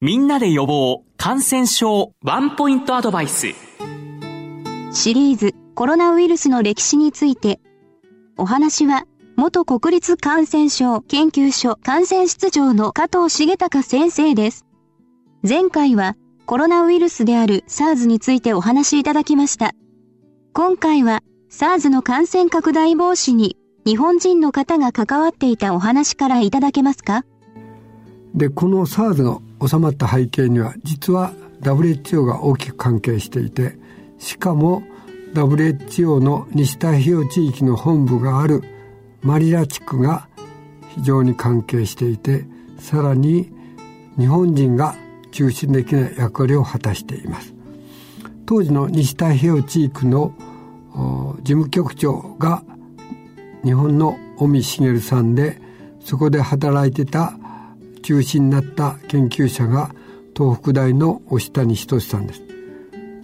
[0.00, 3.48] みんなで予防感染症ワンポイントアドバイス
[4.92, 7.58] シリーズコロナウイルスの歴史について
[8.36, 9.06] お話は
[9.36, 14.66] 元国立感染症研究所感染室長の加藤重隆先生です。
[15.42, 16.14] 前回は
[16.46, 19.72] コロナウイルスである SARS についてお話しいただきました。
[20.52, 27.24] 今回は SARS の感染拡大防止に日本人の方が関わっていたお話からいただけますか？
[28.34, 33.76] で、この SARS の収まった背景には実は WHO が大きく関係していて、
[34.18, 34.82] しかも
[35.34, 38.62] WHO の西太平洋地域の本部がある
[39.22, 40.28] マリラ地区が
[40.94, 42.44] 非常に関係していて
[42.78, 43.52] さらに
[44.16, 44.96] 日本人が
[45.30, 47.54] 中心的な役割を果たしています。
[48.46, 50.32] 当時の西太平洋地域の
[51.42, 52.62] 事務局長が
[53.62, 55.60] 日本の尾身茂さんで
[56.00, 57.34] そこで働いてた
[58.00, 59.94] 中心になった研究者が
[60.36, 62.42] 東北大の押谷仁さんです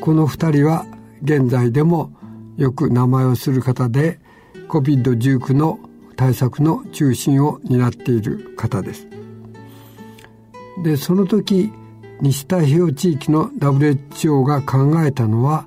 [0.00, 0.86] この2人は
[1.22, 2.12] 現在でも
[2.56, 4.20] よく名前をする方で
[4.68, 5.78] COVID-19 の
[6.16, 9.06] 対策の中心を担っている方です。
[10.82, 11.72] で、その時、
[12.20, 15.66] 西太平洋地域の WHO が考えたのは、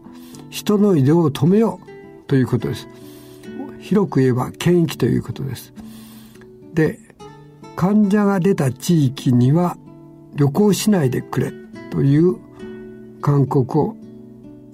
[0.50, 2.88] 人の移動を止めようということです。
[3.80, 5.74] 広く言えば検疫ということです。
[6.74, 7.00] で、
[7.78, 9.78] 患者が出た地域には
[10.34, 11.54] 旅行しないでくれ
[11.92, 12.38] という
[13.22, 13.96] 勧告を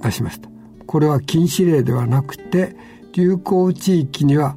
[0.01, 0.49] 出しました。
[0.87, 2.77] これは禁止令ではなくて
[3.11, 4.55] 流行地域には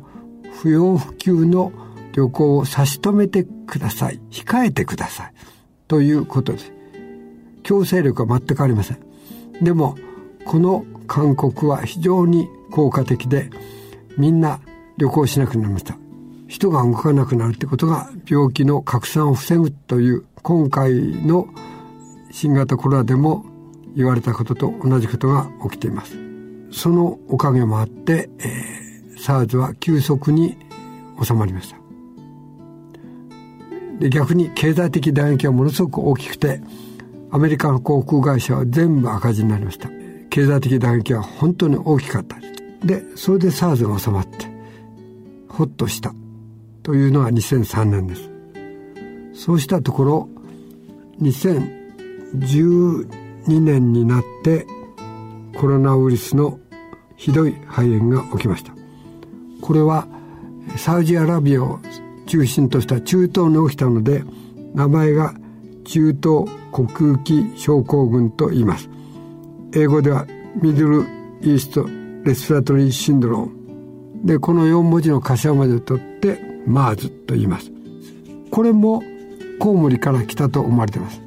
[0.61, 1.73] 不要不急の
[2.13, 4.21] 旅行を差し止めてください。
[4.31, 5.33] 控えてください
[5.89, 6.73] ということです。
[7.65, 8.99] 強制力は全くありません。
[9.61, 9.97] でも
[10.45, 13.51] この勧告は非常に効果的で
[14.17, 14.61] みんな
[14.99, 16.06] 旅行しなくなりました。
[16.49, 21.49] 人が動かなくなるってことが病気の拡散を防ぐという今回の
[22.31, 23.45] 新型コロナでも
[23.97, 26.17] 言われたことと同じことが起きています。
[26.71, 30.57] そのおかげもあって、えー、SARS は急速に
[31.23, 31.77] 収まりました。
[33.99, 36.61] で逆に経済的打撃はものすごく大きくて
[37.31, 39.89] アメリカの航空会社は全部赤字になりました。
[40.29, 42.37] 経済的打撃は本当に大きかった
[42.85, 44.47] でそれで SARS が収まって
[45.49, 46.13] ほっとした。
[46.87, 48.31] というのが2003年です。
[49.35, 50.29] そうしたところ
[51.21, 53.09] 2012
[53.61, 54.69] 年になって
[55.59, 56.61] コロナウイルスの
[57.17, 58.73] ひどい肺炎が起きました。
[59.63, 60.07] これは
[60.77, 61.81] サウジアラビアを
[62.27, 64.23] 中心とした中東に起きたので
[64.73, 65.35] 名前が
[65.87, 68.89] 中東航空機症候群と言います。
[69.75, 70.25] 英語では
[70.63, 71.01] ミドル
[71.43, 71.85] イースト
[72.25, 73.57] レスピラトリーシンドローム
[74.25, 77.71] でこの4文字の頭文字を取って MERS と言います。
[78.51, 79.03] これも
[79.59, 81.21] コウモリから来たと思われています。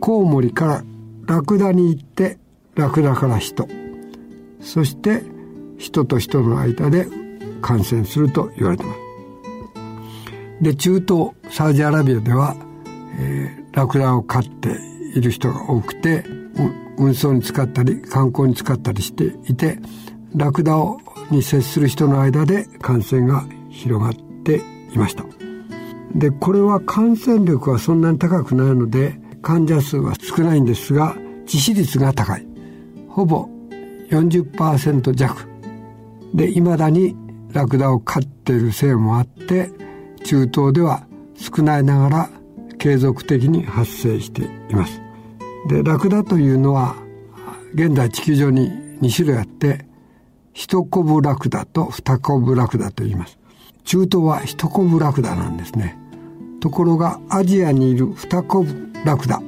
[0.00, 0.84] コウモリから
[1.26, 2.38] ラクダに行って
[2.74, 3.68] ラクダから人。
[4.60, 5.22] そして
[5.78, 7.06] 人と人の間で
[7.62, 9.00] 感染すると言われてます。
[10.62, 12.54] で中東サウジアラビアでは、
[13.18, 14.78] えー、ラクダを飼って
[15.14, 16.24] いる人が多くて
[16.98, 19.78] 運送に使ったり観光に使ったりしていて
[20.36, 20.74] ラクダ
[21.30, 25.24] に接する人の間で感染が広がってていました。
[26.14, 31.14] でこれは感染力はそんなに高くないので患者数は少ないんですが
[31.46, 32.46] 致死率が高い。
[33.08, 33.48] ほぼ
[34.10, 35.48] 40%弱。
[36.34, 37.16] でいまだに
[37.52, 39.70] ラクダを飼っているせいもあって
[40.24, 41.06] 中東では
[41.36, 42.30] 少ないながら
[42.78, 45.00] 継続的に発生しています。
[45.68, 46.96] でラクダというのは
[47.74, 49.86] 現在地球上に2種類あって
[50.52, 53.39] 一コブラクダと二コブラクダと言います。
[53.84, 55.98] 中東は一コブラクダなんですね。
[56.60, 59.40] ところがアジアにいる二コブラクダ。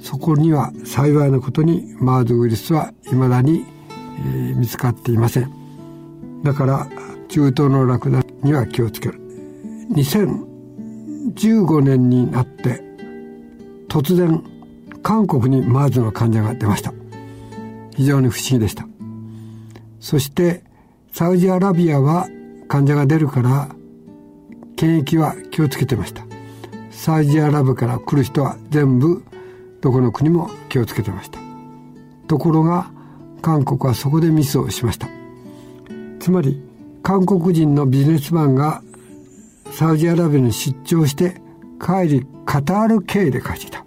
[0.00, 3.64] そこには幸いなことにマーズウイルスは未だに、
[4.18, 5.50] えー、見つかっていません。
[6.42, 6.88] だから
[7.28, 9.20] 中東のラクダには気をつける。
[9.92, 12.82] 2015年になって
[13.88, 14.42] 突然
[15.02, 16.92] 韓国にマーズの患者が出ました。
[17.94, 18.86] 非常に不思議でした。
[20.00, 20.64] そして
[21.12, 22.28] サウジアラビアは
[22.68, 23.68] 患者が出るから
[24.76, 26.24] 検疫は気をつけてました。
[26.90, 29.24] サウジアラビアから来る人は全部
[29.80, 31.38] どこの国も気をつけてました。
[32.28, 32.90] ところが
[33.42, 35.08] 韓国はそこでミスをしました。
[36.20, 36.62] つまり
[37.02, 38.82] 韓国人のビジネスマンが
[39.72, 41.40] サウジアラビアに出張して
[41.80, 43.84] 帰りカタール経由で帰ってきた。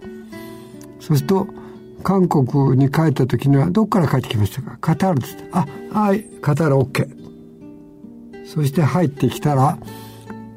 [1.00, 1.46] そうすると
[2.02, 4.76] 韓国に帰った時にはどっから帰ってきましたか？
[4.80, 7.25] カタールですあはいカタール OK
[8.46, 9.78] そして入ってきたら、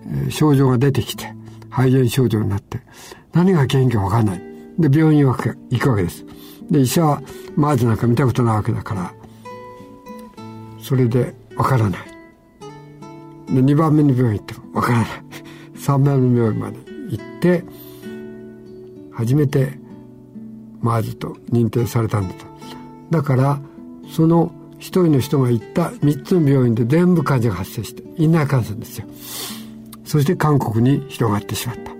[0.08, 1.34] えー、症状が出てきて
[1.70, 2.82] 肺炎症状になって
[3.34, 4.50] 何が原因か分かんない
[4.80, 6.26] で、病院に行くわけです。
[6.72, 7.22] で、医者は、
[7.56, 9.14] マーズなんか見たことないわけだから、
[10.82, 12.00] それでわからない。
[13.54, 15.08] で、2番目の病院行ってもわからない。
[15.76, 16.78] 3番目の病院まで
[17.10, 17.66] 行って、
[19.12, 19.78] 初めて
[20.82, 22.46] マーズと認定されたんだと。
[23.12, 23.60] だから、
[24.10, 29.06] その一人の人が行った3つの病院で全部患者が発生して、院内感染ですよ。
[30.06, 31.92] そして韓国に広がってしまった。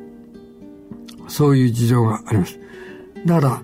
[1.28, 2.60] そういう事情があります。
[3.26, 3.62] だから、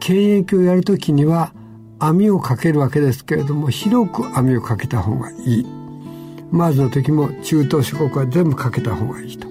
[0.00, 1.52] 検疫をやるときには
[1.98, 5.66] 網をかけるわけですけれども、広く網をかけた方がいい。
[6.50, 9.48] まずの時も中東諸国は全部かけた方がいいと。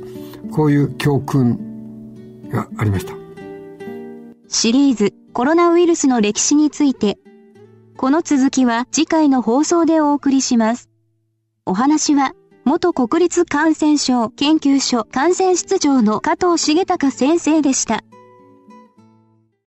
[0.52, 3.14] こういう教訓がありました。
[4.48, 7.18] シリーズコロナウイルスの歴史について、
[7.98, 10.90] この続きは次回の放送でお送りします。
[11.66, 12.34] お話は、
[12.66, 18.04] 元国立感染症研究所感染室長の加藤重隆先生でした。